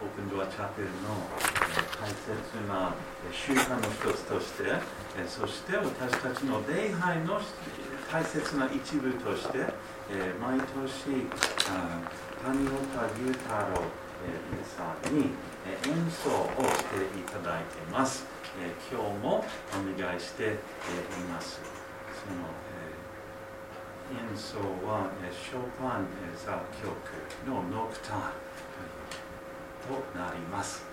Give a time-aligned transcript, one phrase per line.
[0.00, 1.26] オープンドアチャペルの
[1.98, 2.30] 大切
[2.68, 2.94] な
[3.34, 4.62] 習慣の一つとして
[5.26, 7.40] そして私たちの礼拝の
[8.10, 9.58] 大切な一部として
[10.40, 11.26] 毎年
[12.46, 13.82] 谷岡龍太郎
[14.62, 15.34] さんに
[15.82, 18.24] 演奏をしていただいています。
[18.90, 19.44] 今日も
[19.74, 20.56] お願いしてい
[21.28, 21.60] ます。
[22.14, 22.46] その
[24.08, 26.86] 演奏はショパン作曲
[27.46, 28.20] のノクターン
[30.14, 30.84] なります。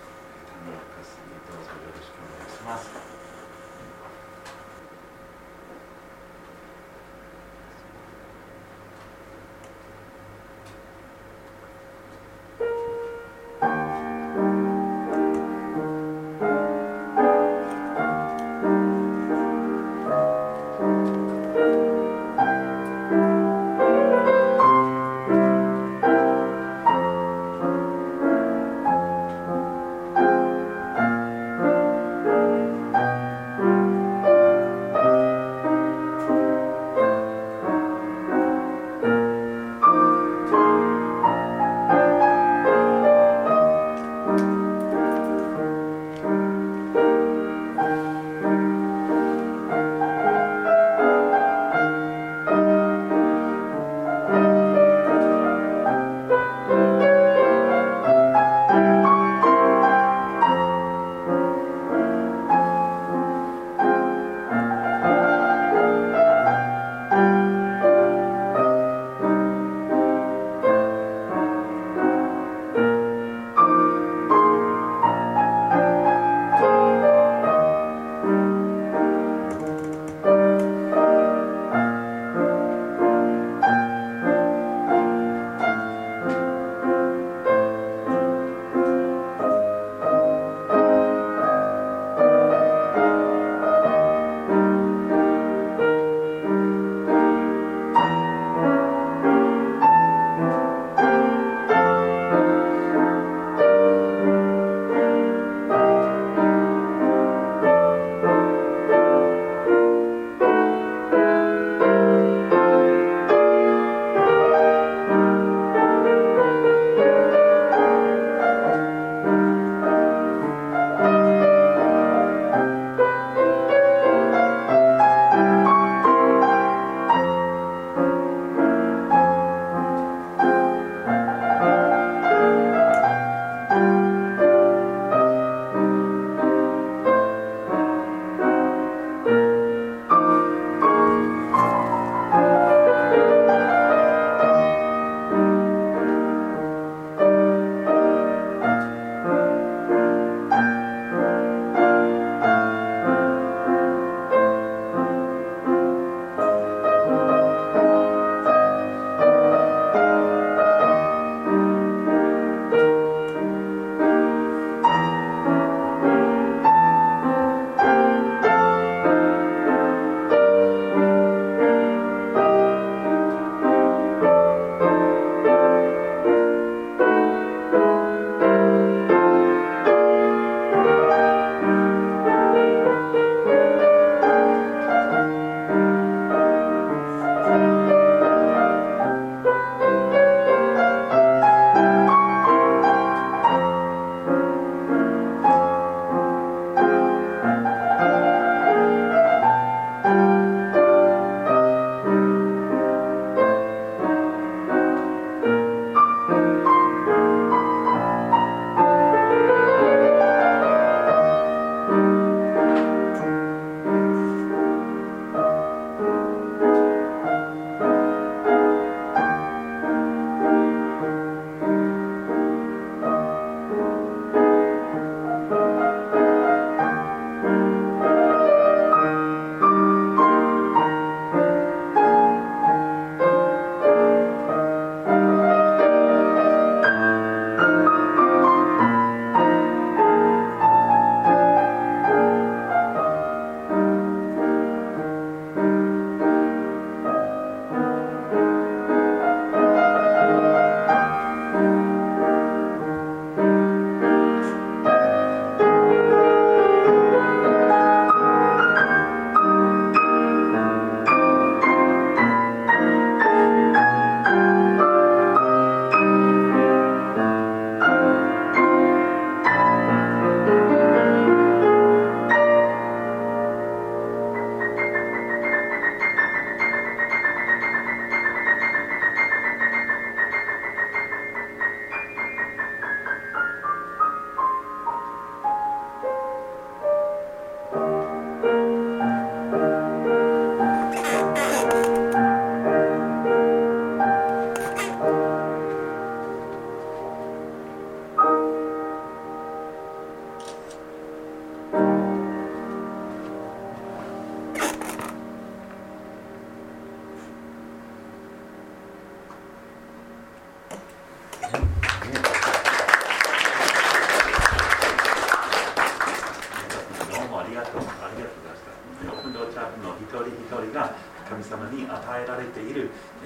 [0.64, 3.15] 谷岡さんどうぞよろしくお願いします。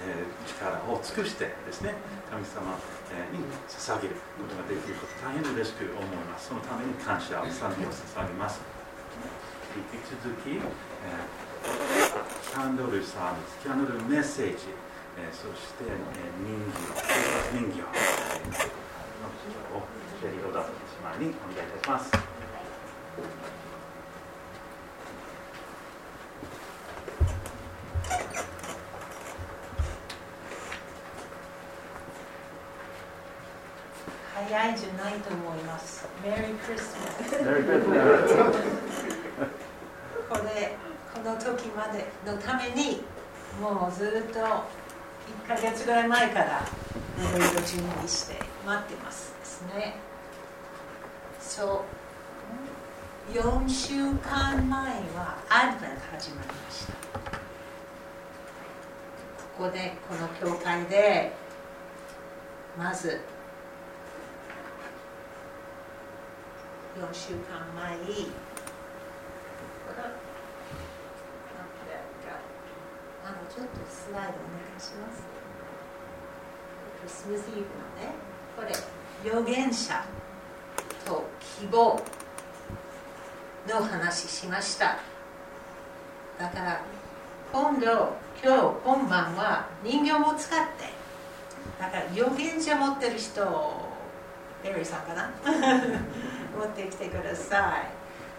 [0.07, 1.95] え力を尽くしてですね
[2.29, 2.77] 神様
[3.33, 6.47] に捧げることができること大変嬉しく思います。
[6.49, 8.61] そのために感謝を賛美を捧げます。
[9.75, 10.61] 引き続き、え
[12.51, 14.73] キャンドルサービスキャンドルメッセージ、
[15.17, 15.93] えそして、え
[16.41, 16.89] 人形
[17.53, 18.79] 人形、え
[19.21, 19.83] のを
[20.19, 20.71] シェリー・オダト
[21.19, 22.11] 姉妹にお願いいたします
[34.49, 36.07] 早いじゃないと思います。
[36.23, 37.37] メリークリスマス。
[40.27, 40.75] これ、
[41.13, 43.03] この時までのために、
[43.61, 49.97] もうずっと1ヶ月ぐらい前からいろいろ準備して待ってますですね。
[51.39, 51.85] そ
[53.31, 56.93] う、4週間前はアドベント始まりました。
[59.59, 61.33] ここで、この教会で、
[62.75, 63.21] まず、
[66.99, 67.95] 4週間前。
[73.23, 75.23] あのちょっとスライドお願いします。
[76.99, 78.11] クリスマスイブのね
[78.57, 78.73] これ
[79.29, 80.03] 預言者
[81.05, 82.01] と希望
[83.69, 84.97] の話しました。
[86.37, 86.81] だから
[87.53, 87.85] 今度
[88.43, 90.99] 今日今晩は人形も使って。
[91.79, 93.87] だから預言者持ってる人
[94.63, 95.31] ベリーさんかな？
[96.59, 97.77] 持ってきてくださ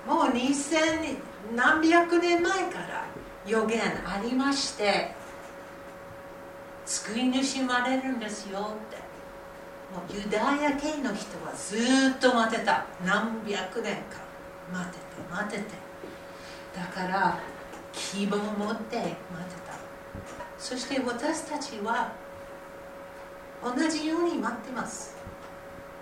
[0.06, 0.08] い。
[0.08, 1.16] もう2000
[1.54, 3.06] 何百年前から
[3.46, 5.14] 予言ありまして
[6.84, 8.98] 救い主生まれるんですよって。
[9.94, 12.86] もうユダヤ系の人はずっと待てた。
[13.04, 14.18] 何百年か。
[14.72, 15.00] 待てて
[15.30, 15.64] 待てて。
[16.76, 17.38] だから
[17.92, 19.16] 希望を持って待て
[19.66, 19.74] た。
[20.58, 22.12] そして私たちは
[23.62, 25.16] 同じように待ってます。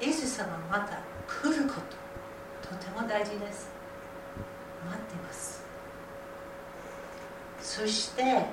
[0.00, 1.97] イエス様また来ること。
[2.68, 3.70] とても大事です。
[4.84, 5.64] 待ってます。
[7.60, 8.44] そしてはい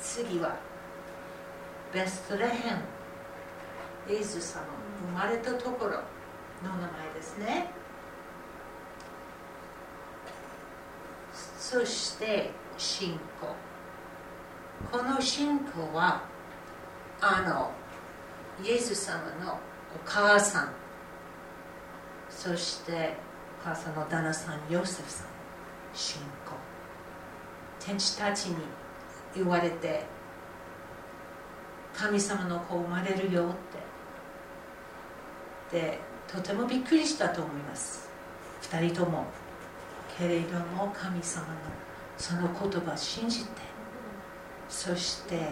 [0.00, 0.56] 次は
[1.92, 2.82] ベストレヘン。
[4.08, 4.64] イエス様
[5.00, 5.98] 生まれたところの
[6.80, 7.70] 名前ですね。
[11.58, 13.54] そして信仰。
[14.90, 16.22] この信仰は
[17.20, 17.72] あの
[18.64, 19.58] イエス様のお
[20.04, 20.85] 母さん
[22.36, 23.14] そして
[23.62, 25.26] お母さんの旦那さんヨセフさん
[25.94, 26.52] 信仰
[27.80, 28.56] 天使たちに
[29.34, 30.04] 言われて
[31.94, 33.46] 神様の子生まれるよ
[35.70, 38.10] ってでとてもびっくりしたと思います。
[38.62, 39.24] 2人とも
[40.18, 41.54] けれども神様の
[42.18, 43.50] その言葉を信じて
[44.68, 45.50] そして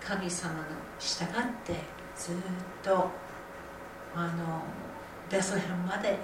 [0.00, 0.60] 神様の
[0.98, 1.26] 従っ
[1.64, 1.74] て
[2.16, 2.34] ずっ
[2.82, 3.10] と
[4.14, 4.62] あの
[5.30, 6.18] ベスヘムまで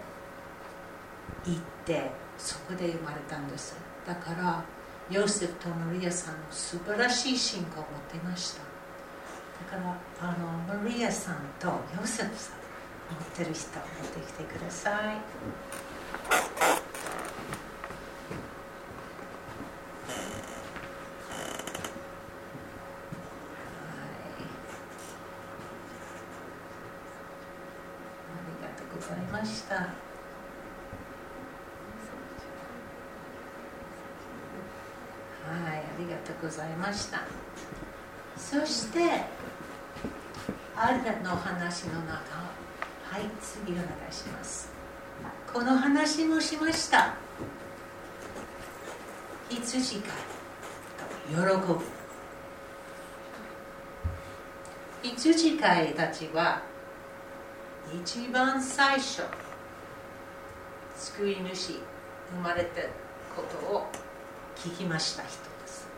[1.44, 3.76] 行ってそこで生まれたんです。
[4.06, 4.64] だから
[5.10, 8.62] ヨセフとマリアさんの素晴らしい信仰を持っていました。
[9.70, 12.56] だからあのマリアさんとヨセフさん
[13.12, 15.16] 持ってる人持ってきてください
[29.44, 29.86] したはい
[35.46, 37.22] ありがとうございました
[38.36, 39.00] そして
[40.76, 42.14] アルダの話の中
[43.04, 44.72] はい次お願いします
[45.52, 47.14] この話もしました。
[49.48, 50.10] 羊飼い
[51.32, 51.80] と喜ぶ。
[55.02, 56.60] 羊飼いたちは
[57.94, 59.22] 一番最初
[60.96, 61.80] 救い主
[62.30, 62.82] 生まれた
[63.34, 63.86] ことを
[64.54, 65.88] 聞きました人です。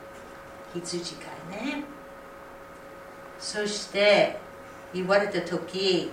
[0.74, 1.24] 羊飼
[1.60, 1.84] いね。
[3.40, 4.38] そして
[4.94, 6.10] 言われた時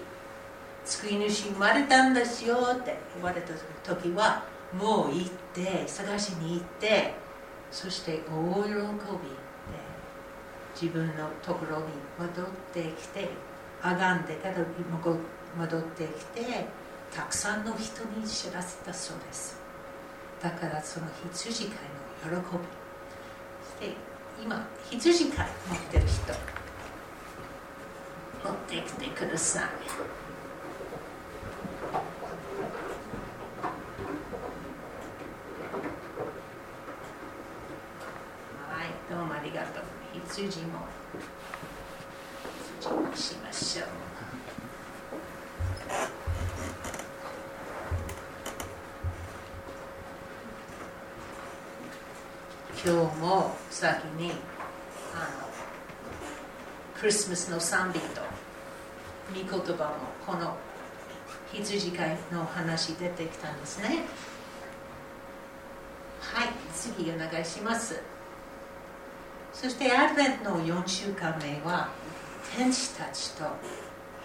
[0.85, 7.13] 救い主生まれたんですよって言われた時はもう行って探しに行って
[7.71, 8.83] そして大喜びで
[10.79, 11.85] 自分のところに
[12.19, 13.29] 戻ってきて
[13.81, 14.55] あがんでから
[15.57, 16.65] 戻ってきて
[17.13, 19.57] たくさんの人に知らせたそうです。
[20.41, 22.63] だからその羊飼いの喜び。
[23.79, 23.95] そして
[24.43, 26.33] 今羊飼い持ってる人。
[28.43, 30.22] 持ってきてください。
[39.53, 40.79] 羊も
[42.81, 43.87] 羊もしましょう
[52.85, 54.35] 今日も先にあの
[56.99, 58.21] クリスマスの賛美と
[59.33, 59.93] 御言葉も
[60.25, 60.57] この
[61.53, 63.99] 羊飼いの話出てきたんですね。
[66.19, 68.01] はい次お願いします。
[69.53, 71.89] そしてアドベントの4週間目は
[72.57, 73.45] 天使たちと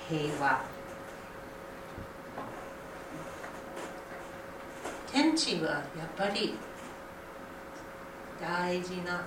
[0.08, 0.62] 平和。
[5.12, 6.54] 天使はやっぱり
[8.40, 9.24] 大事な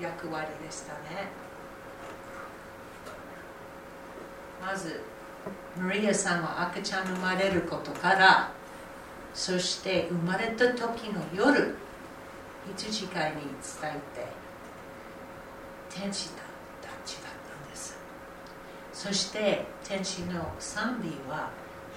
[0.00, 1.28] 役割でしたね。
[4.60, 5.02] まず
[5.78, 8.50] マリアさんは赤ちゃん生まれることから
[9.34, 11.76] そして生まれた時の夜
[12.76, 13.50] 羊飼いに伝
[13.84, 14.45] えて
[15.98, 16.42] 天使た
[17.06, 17.22] ちだっ
[17.62, 17.96] たんです。
[18.92, 21.50] そして天使の賛美は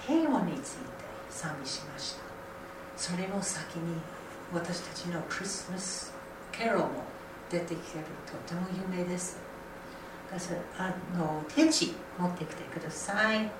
[0.06, 0.80] 平和について
[1.28, 2.20] 賛美しました。
[2.96, 4.00] それも先に
[4.54, 6.14] 私たちのクリスマス
[6.50, 6.88] ケロも
[7.50, 9.38] 出てきてるとても有名です。
[10.78, 13.50] あの天使持ってきてください。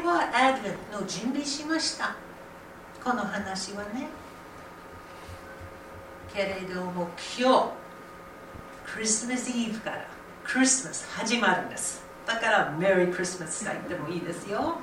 [0.00, 2.16] れはアドベントの準備しました。
[3.02, 4.08] この話はね。
[6.32, 7.72] けれども今
[8.86, 10.06] 日クリスマスイーブから
[10.44, 12.02] クリスマス始まるんです。
[12.26, 14.78] だからメリークリスマスと言ってもいいですよ。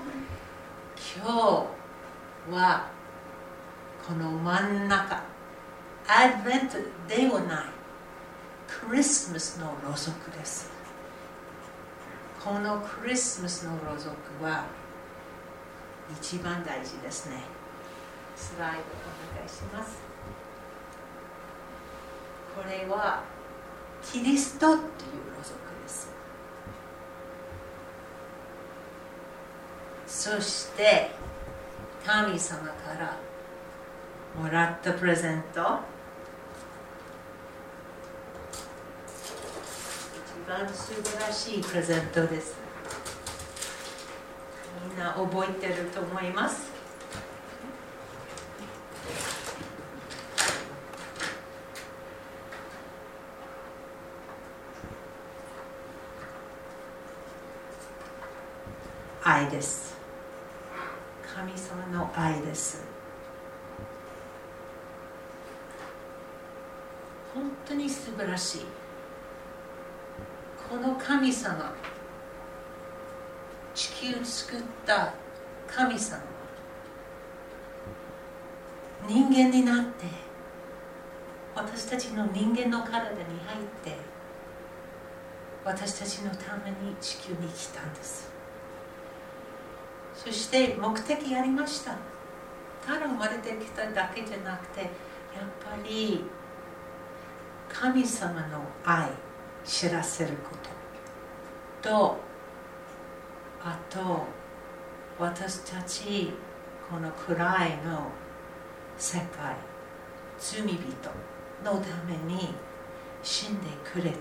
[1.16, 2.90] 今日は
[4.06, 5.24] この真ん中
[6.08, 7.66] アドベントではない
[8.68, 10.70] クリスマスのろうそくです。
[12.44, 14.66] このクリスマスのろうそくは
[16.14, 17.44] 一番大事ですね。
[18.36, 19.98] スライドお願いします。
[22.56, 23.24] これは
[24.04, 26.10] キリストというろうそくです。
[30.08, 31.12] そして
[32.06, 33.18] 神様から
[34.42, 35.62] もらったプレゼント。
[40.36, 42.57] 一番素晴らしいプレゼントです。
[44.88, 46.72] みんな覚えてると思います。
[59.24, 59.98] 愛です。
[61.36, 62.82] 神様の愛です。
[67.34, 68.62] 本当に素晴らしい。
[70.70, 71.74] この神様
[73.78, 75.14] 地球を作った
[75.68, 76.24] 神様は
[79.08, 80.06] 人間になって
[81.54, 83.96] 私たちの人間の体に入って
[85.64, 88.32] 私たちのために地球に来たんです。
[90.16, 91.92] そして目的ありました。
[92.84, 94.90] ただ生まれてきただけじゃなくてやっ
[95.64, 96.24] ぱり
[97.70, 99.12] 神様の愛
[99.64, 100.50] 知らせるこ
[101.84, 101.90] と。
[101.90, 102.27] と
[103.64, 104.26] あと
[105.20, 106.32] 私たち
[106.90, 108.10] この暗いの
[108.98, 109.56] 世界
[110.38, 110.70] 罪人
[111.64, 112.54] のために
[113.24, 114.18] 死んでくれて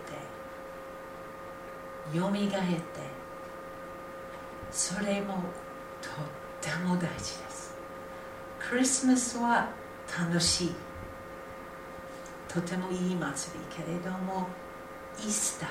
[2.16, 2.82] よみがえって
[4.70, 5.34] それも
[6.00, 6.12] とっ
[6.60, 7.74] ても大事です。
[8.58, 9.68] クリスマスは
[10.18, 10.74] 楽しい。
[12.48, 14.48] とてもいい祭りけれども
[15.18, 15.66] イースタ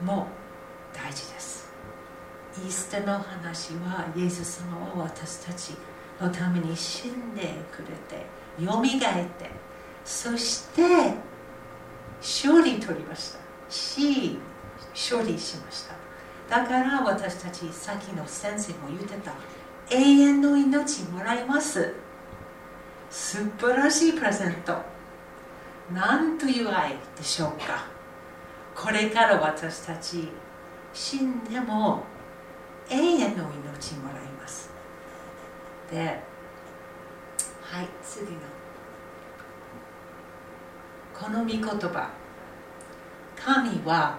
[0.00, 0.26] ーも
[0.92, 1.69] 大事です。
[2.58, 5.74] イースターの話はイエス様は私たち
[6.20, 7.42] のために死んで
[7.72, 8.26] くれて
[8.62, 9.50] よみがえって
[10.04, 10.82] そして
[12.20, 13.38] 勝利取りました。
[13.70, 14.38] し
[14.92, 15.94] 勝利しました。
[16.48, 19.32] だから私たちさっきの先生も言ってた
[19.90, 21.94] 永遠の命もらいます。
[23.08, 24.76] 素晴らしいプレゼント。
[25.92, 27.86] なんという愛でしょうか。
[28.74, 30.28] これから私たち
[30.92, 32.02] 死んでも
[32.90, 34.70] 永遠の命もらいます。
[35.90, 36.20] で
[37.62, 38.38] はい次の。
[41.14, 42.10] この御言葉。
[43.36, 44.18] 神は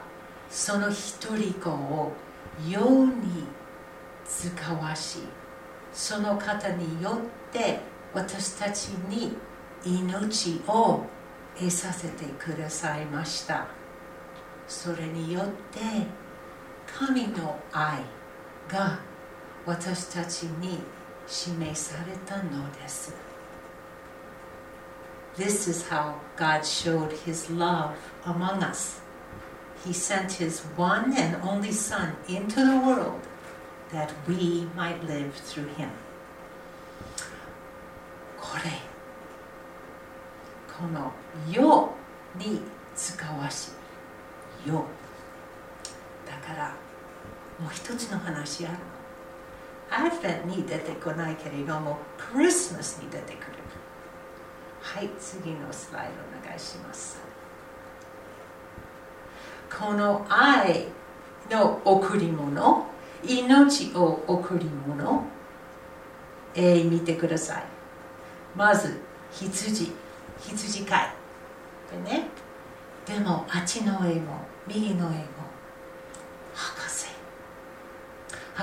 [0.49, 2.13] その一人子を
[2.67, 3.45] 世に
[4.25, 5.19] 使わし
[5.93, 7.81] その方によって
[8.13, 9.35] 私たちに
[9.85, 11.05] 命を
[11.57, 13.67] 得させてくださいました。
[14.67, 15.79] それによって
[16.85, 17.99] 神の愛
[18.68, 18.98] が
[19.64, 20.78] 私たちに
[21.26, 23.14] 示されたのです
[25.36, 29.00] This is how God showed his love among us.
[29.84, 33.20] He sent his one and only Son into the world
[33.92, 35.90] that we might live through him.
[38.40, 38.70] これ、
[40.74, 41.12] この
[41.50, 41.92] 世
[42.38, 42.62] に
[42.94, 43.72] 使わし、
[44.64, 44.72] 世。
[46.24, 46.74] だから、
[47.61, 48.79] もう一つの話あるの。
[49.91, 53.61] アドベンに出てこないけれども、クリスマスに出てくる。
[54.81, 57.19] はい、次のスライドお願いします。
[59.69, 60.87] この愛
[61.49, 62.85] の贈り物、
[63.23, 65.23] 命を贈り物、
[66.55, 67.63] えー、見てください。
[68.55, 68.99] まず、
[69.31, 69.91] 羊、
[70.39, 71.13] 羊飼い。
[72.05, 72.27] でね、
[73.05, 75.15] でも、あっちの絵も、右の絵も、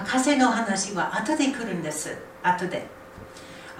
[0.05, 0.37] 博士。
[0.37, 2.17] の話は後で来るんです。
[2.43, 2.87] 後で。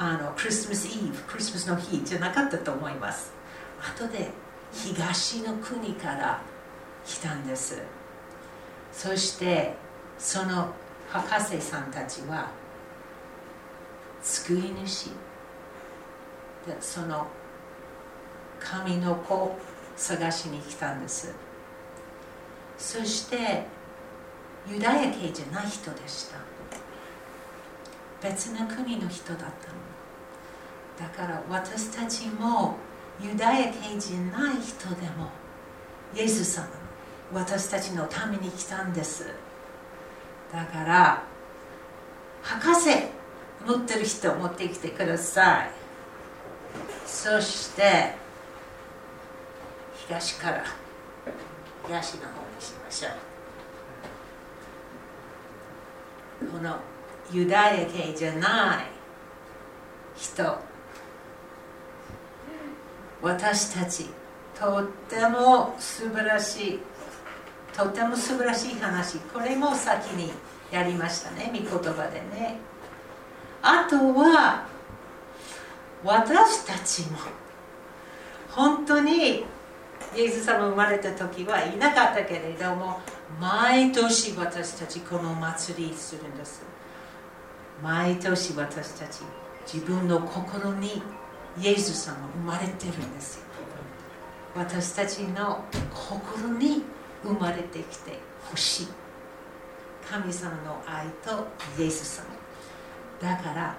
[0.01, 3.33] あのクリスマスイーブ、クリスマスの日じゃなかったと思います。
[3.97, 4.31] 後で
[4.73, 6.41] 東の国から
[7.05, 7.83] 来たんです。
[8.93, 9.75] そして
[10.19, 10.73] その
[11.09, 12.51] 博士さんたちは
[14.23, 15.07] 救い主
[16.67, 17.27] でその
[18.61, 19.59] 神の子を
[19.97, 21.35] 探しに来たんです。
[22.77, 23.65] そして
[24.71, 26.37] ユダヤ系じゃない人でした。
[28.21, 29.53] 別な国の人だったの。
[30.99, 32.77] だから私たちも
[33.23, 35.31] ユダヤ系じゃない人でも
[36.15, 36.67] イエス様
[37.33, 39.27] 私たちのために来たんです
[40.53, 41.23] だから
[42.43, 42.91] 博士
[43.67, 45.71] 持ってる人持ってきてください
[47.07, 48.15] そして
[50.07, 50.65] 東から
[51.87, 52.27] 東の方
[52.57, 53.28] にしましょう
[56.41, 56.77] この
[57.33, 58.87] ユダヤ系じゃない
[60.17, 60.59] 人。
[63.21, 64.07] 私たち
[64.59, 66.81] とっても素晴らしい。
[67.77, 69.19] とっても素晴らしい話。
[69.19, 70.33] これも先に
[70.71, 71.51] やりましたね。
[71.53, 72.59] 御言葉でね。
[73.63, 74.67] あとは
[76.05, 77.19] 私たちも
[78.51, 79.45] 本当に
[80.17, 83.01] イエス様生まれた時はいなかったけれども
[83.41, 86.63] 毎年私たちこの祭りするんです。
[87.83, 89.21] 毎年私たち
[89.73, 91.03] 自分の心に
[91.61, 93.39] イエス様生まれてるんです。
[93.39, 93.45] よ
[94.57, 95.65] 私たちの
[95.95, 96.83] 心に
[97.23, 98.19] 生まれてきて
[98.51, 98.89] ほしい。
[100.11, 101.47] 神様の愛と
[101.79, 102.27] イエス様。
[103.21, 103.77] だから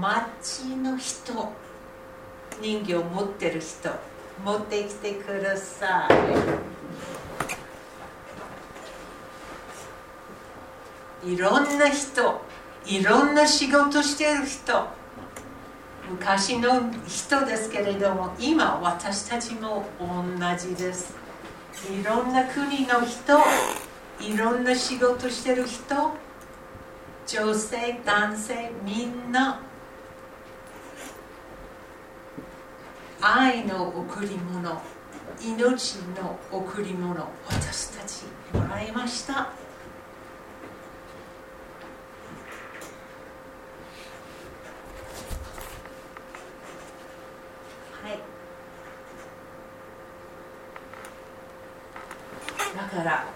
[0.00, 1.52] 町の人
[2.60, 3.90] 人形を持ってる人
[4.44, 6.79] 持ってきてください。
[11.24, 12.40] いろんな人
[12.86, 14.86] いろんな仕事してる人
[16.10, 20.24] 昔の人ですけれども今私たちも同
[20.58, 21.14] じです。
[21.88, 23.38] いろんな国の人
[24.20, 25.94] いろんな仕事してる人
[27.26, 29.62] 女性男性みんな
[33.20, 34.82] 愛の贈り物
[35.40, 39.50] 命の贈り物私たちもらいましたは
[48.06, 48.30] い
[52.80, 53.26] だから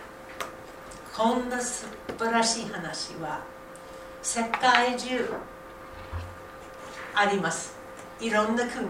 [1.14, 1.86] こんな素
[2.18, 3.42] 晴らしい話は
[4.22, 5.30] 世界中
[7.14, 7.76] あります。
[8.20, 8.86] いろんな国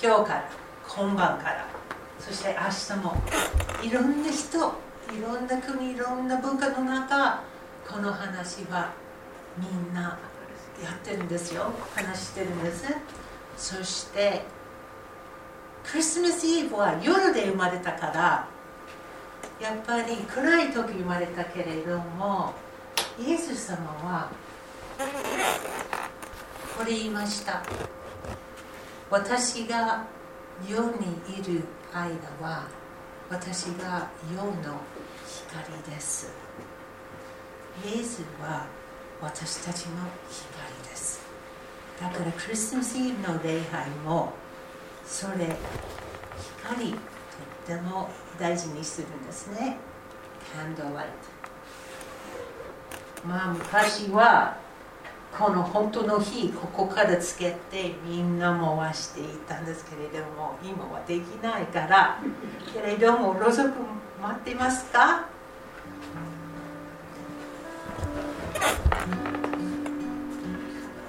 [0.00, 0.50] 今日から
[0.88, 1.66] 今晩から。
[2.20, 3.16] そして明日も。
[3.82, 4.58] いろんな人
[5.12, 7.42] いろんな国いろんな文化の中
[7.86, 8.92] この話は
[9.58, 10.16] みんな
[10.82, 11.72] やってるんですよ。
[11.96, 12.86] 話してるんです。
[13.56, 14.44] そして
[15.84, 18.48] クリスマスイブは夜で生まれたから
[19.62, 22.52] やっぱり暗い時生まれたけれども
[23.16, 24.28] イエス様は
[26.76, 27.62] これ言いました。
[29.08, 30.04] 私が
[30.68, 32.10] 世にいる間
[32.44, 32.66] は
[33.30, 34.80] 私が世の
[35.24, 36.32] 光です。
[37.86, 38.66] イエスは
[39.20, 39.92] 私たちの
[40.28, 41.20] 光です。
[42.00, 44.32] だからクリスマスイブの礼拝も
[45.06, 45.54] それ
[46.64, 46.96] 光。
[47.66, 49.76] とても大事にするんですね。
[50.52, 51.06] キャンドライ
[53.22, 54.56] トまあ昔は
[55.38, 62.18] この本当の火ここからつけてみんな回していたんですけれども今はできないから
[62.72, 63.70] けれどもろうそく
[64.20, 65.26] 待ってますか？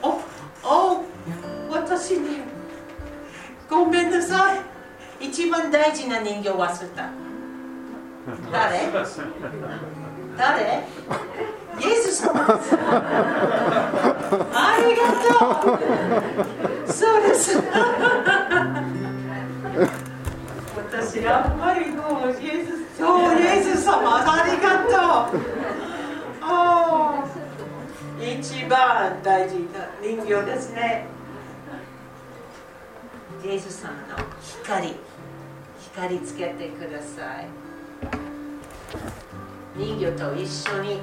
[0.01, 0.21] お
[0.63, 1.03] お
[1.71, 2.43] 私ね
[3.69, 4.72] ごめんなさい。
[5.23, 7.09] 一番大事な人形忘れた。
[8.51, 8.91] 誰？
[10.37, 10.83] 誰？
[11.79, 12.75] イエス様です。
[14.53, 15.03] ありが
[15.39, 15.79] とう。
[16.91, 17.57] そうです。
[20.75, 25.39] 私やっぱりもうイエスそうイエス様ありがとう。
[26.41, 27.23] あ
[28.21, 31.07] 一番大事な人形ですね。
[33.43, 34.95] イエス様の光。
[35.77, 37.47] 光つけてください。
[39.75, 40.89] 人魚と一緒に。
[40.89, 41.01] ね。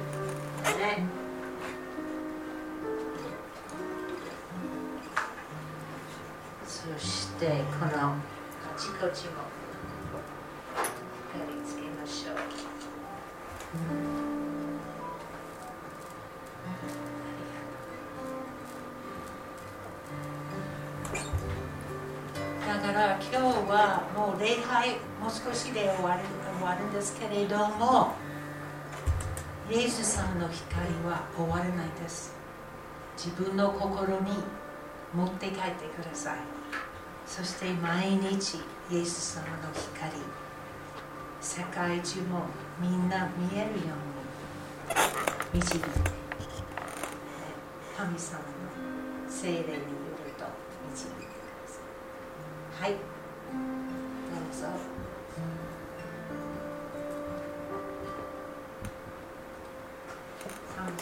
[6.65, 9.50] そしてこのカチカチも
[25.73, 26.21] で終わる
[26.59, 28.13] 終わるんですけれども
[29.69, 32.35] イエス様の光は終わらないです。
[33.15, 34.31] 自分の心に
[35.13, 36.37] 持って帰ってください。
[37.25, 38.57] そして毎日
[38.89, 40.11] イエス様の光。
[41.39, 42.41] 世界中も
[42.79, 43.95] みんな見えるよ
[45.53, 45.87] うに導いて
[47.97, 48.45] 神様の
[49.29, 49.77] 精霊による
[50.37, 50.45] と
[50.91, 52.89] 導いてください。
[52.89, 52.91] はい。
[52.91, 52.97] ど
[54.51, 54.90] うぞ。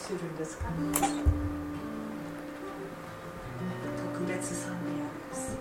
[0.09, 0.65] するんですか？
[4.13, 5.55] 特別賛美あります。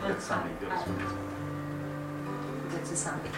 [0.00, 1.16] 特別賛美よろしくお願いします
[2.70, 3.30] 特別賛美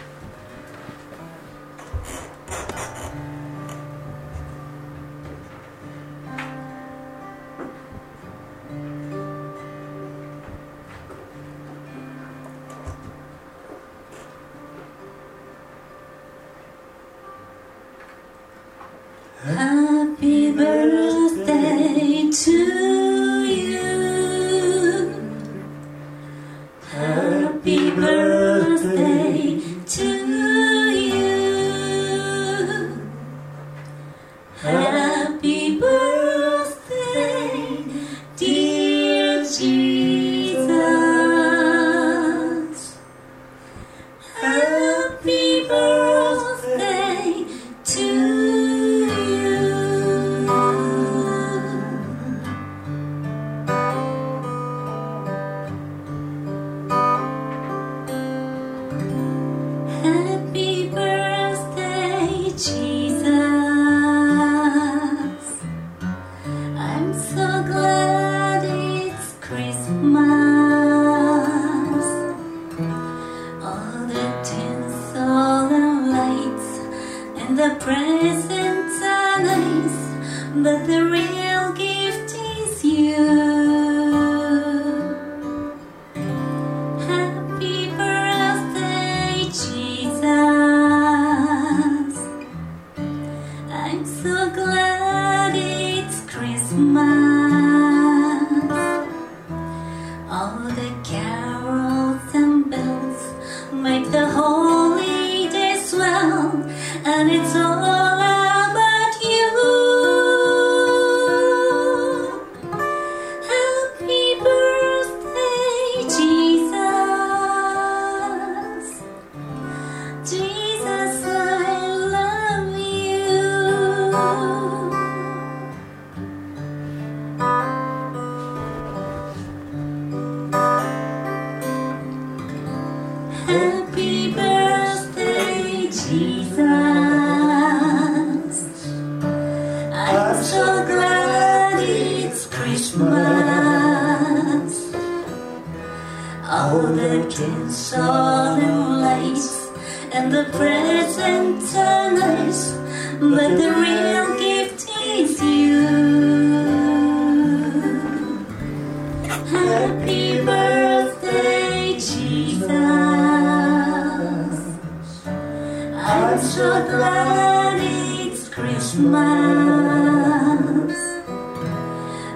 [166.97, 169.13] glad it's Christmas.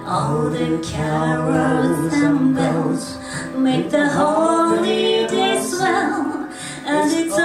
[0.07, 3.17] All the carols and bells
[3.55, 6.49] make the holiday swell,
[6.85, 7.37] and it's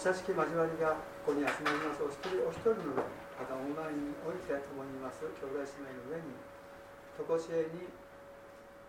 [0.00, 0.96] 親しき交わりが
[1.28, 2.00] ここに集まります。
[2.00, 6.40] お一人お一人の上にまたオンラインにおいて共にいます兄弟姉妹の上に
[7.20, 7.84] 常しえに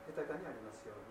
[0.07, 1.10] 豊かにありますよう